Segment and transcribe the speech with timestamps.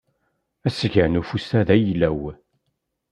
[0.67, 2.21] Asga n ufus-a d ayla-w.